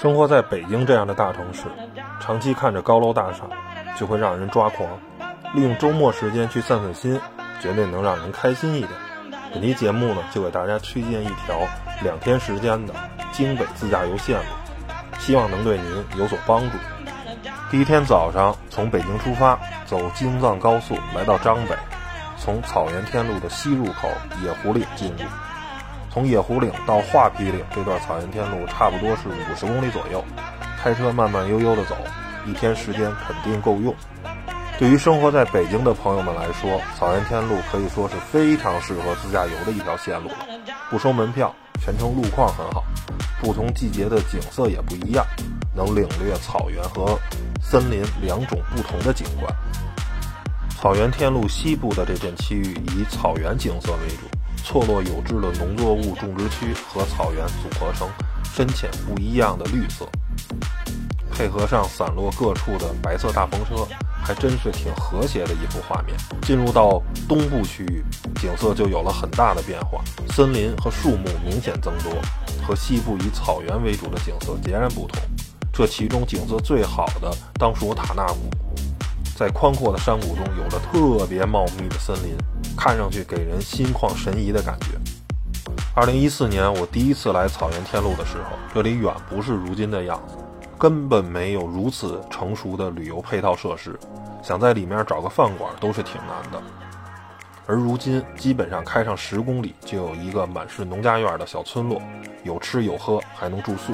[0.00, 1.64] 生活在北京这样的大城市，
[2.20, 3.40] 长期看着高楼大厦，
[3.98, 4.88] 就会让人抓狂。
[5.54, 7.20] 利用周末时间去散散心，
[7.60, 8.90] 绝对能让人开心一点。
[9.52, 11.58] 本期节目呢，就给大家推荐一条
[12.04, 12.94] 两天时间的
[13.32, 14.44] 京北自驾游线路，
[15.18, 16.76] 希望能对您有所帮助。
[17.68, 21.76] 第一天早上从北京出发，走京藏高速来到张北，
[22.36, 24.08] 从草原天路的西入口
[24.44, 25.24] 野狐岭进入。
[26.18, 30.24] 从野狐岭到画皮岭这段草原天路差不多是五十公里左右，
[30.76, 31.96] 开车慢慢悠悠的走，
[32.44, 33.94] 一天时间肯定够用。
[34.80, 40.38] 对于生活在北京的朋友们来说，草原天路可以说是非常适合自驾游的一条线路了。
[40.90, 42.82] 不收门票，全程路况很好，
[43.40, 45.24] 不同季节的景色也不一样，
[45.72, 47.16] 能领略草原和
[47.62, 49.48] 森林两种不同的景观。
[50.68, 54.37] 草原天路西部的这片区域以草原景色为主。
[54.64, 58.08] 错落有致的农作物种植区和草原组合成
[58.54, 60.06] 深浅不一样的绿色，
[61.32, 63.86] 配合上散落各处的白色大风车，
[64.22, 66.16] 还真是挺和谐的一幅画面。
[66.42, 68.04] 进入到东部区域，
[68.40, 72.12] 景色就有了很大的变化，森林和树木明显增多，
[72.66, 75.20] 和西部以草原为主的景色截然不同。
[75.72, 78.50] 这其中景色最好的当属塔纳谷，
[79.36, 82.36] 在宽阔的山谷中有着特别茂密的森林。
[82.88, 84.86] 看上去给人心旷神怡的感觉。
[85.94, 90.36] 二零一四年我第一次来草原天路的时候，这里远不是如今的样子，
[90.78, 93.94] 根本没有如此成熟的旅游配套设施，
[94.42, 96.62] 想在里面找个饭馆都是挺难的。
[97.66, 102.00] 而如今，基本上开上十公里就有一个满是农家院的小村落，
[102.42, 103.92] 有吃有喝，还能住宿。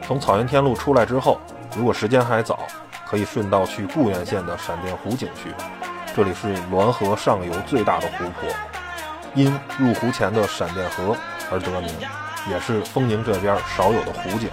[0.00, 1.38] 从草原天路出来之后，
[1.76, 2.60] 如果时间还早，
[3.06, 5.52] 可以顺道去固原县的闪电湖景区。
[6.14, 8.48] 这里是滦河上游最大的湖泊，
[9.34, 9.46] 因
[9.78, 11.16] 入湖前的闪电河
[11.52, 11.88] 而得名，
[12.50, 14.50] 也是丰宁这边少有的湖景。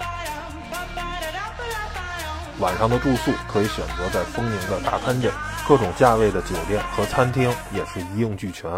[2.60, 5.32] 晚上的住宿可以选择在丰宁的大滩镇，
[5.68, 8.70] 各种价位的酒店和餐厅也是一应俱全。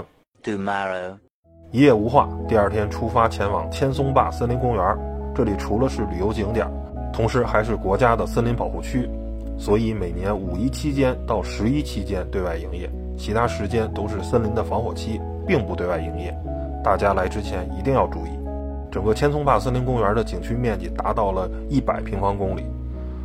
[0.41, 1.17] Tomorrow，
[1.71, 4.97] 一夜无话，第二天出发前往千松坝森林公园。
[5.35, 6.65] 这里除了是旅游景点，
[7.11, 9.09] 同时还是国家的森林保护区。
[9.59, 16.33] 所以每年五一期间到十一期间对外营业，其他时间都是森林的防火期，并不对外营业。
[16.81, 18.29] 大家来之前一定要注意。
[18.89, 22.63] 整个千松坝森林公园的景区面积达到了一百平方公里，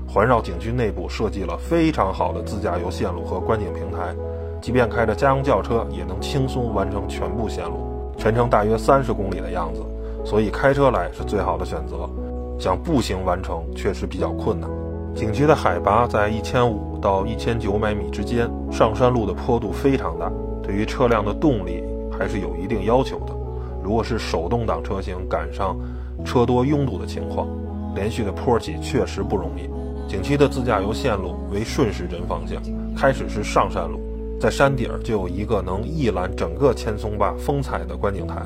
[0.08, 4.12] 环绕景区内部设计了非常好的自驾游线路和观景平台，
[4.60, 9.80] 即便开着家用轿车也能轻松完成全部线路，全程大约三十公里的样子。
[10.24, 12.10] 所以开车来是最好的选择，
[12.58, 14.68] 想步行完成确实比较困难。
[15.14, 20.28] 景区的海拔在一千五到一千九百米之间，上山路的坡度非常大，
[20.60, 23.32] 对于车辆的动力还是有一定要求的。
[23.80, 25.78] 如果是手动挡车型，赶上
[26.24, 27.46] 车多拥堵的情况，
[27.94, 29.70] 连续的坡起确实不容易。
[30.10, 32.60] 景区的自驾游线路为顺时针方向，
[32.96, 34.00] 开始是上山路，
[34.40, 38.42] 在山顶就有一个能一览整个千松坝风采的观景台，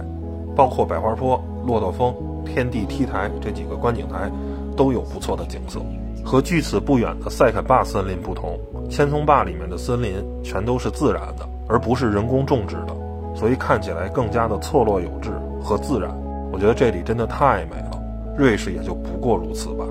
[0.54, 2.14] 包括百花坡、骆驼峰、
[2.44, 4.30] 天地梯台这几个观景台
[4.76, 5.80] 都有不错的景色。
[6.28, 12.94] 和距此不远的塞肯坝森林不同，千松坝里面的森林全都是自然的，而不是人工种植的，
[13.34, 16.14] 所以看起来更加的错落有致和自然。
[16.52, 17.98] 我觉得这里真的太美了，
[18.36, 19.86] 瑞士也就不过如此吧。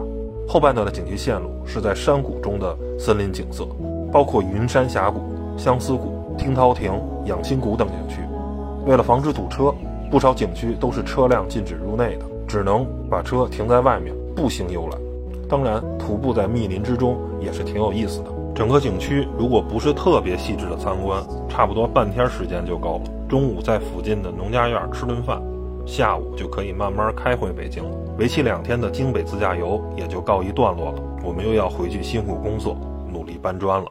[0.47, 3.67] 后半段的景区线路是在山谷中的森林景色，
[4.11, 5.19] 包括云山峡谷、
[5.57, 6.91] 相思谷、听涛亭、
[7.25, 8.21] 养心谷等景区。
[8.85, 9.73] 为了防止堵车，
[10.11, 15.06] 不少景区都是车辆禁止入内的，只能把车停在外面步行游览。
[15.49, 18.29] 当然，徒步在密林之中也是挺有意思的。
[18.53, 23.11] 整个景区如果不是特别细致的参观，差不多半天时间就够了。
[23.29, 25.41] 中午在附近的农家院吃顿饭，
[25.85, 27.95] 下午就可以慢慢开回北京了。
[28.17, 31.01] 为期两天的京北自驾游也就告一段落了。
[31.23, 32.75] 我们又要回去辛苦工作，
[33.11, 33.87] 努力搬砖了。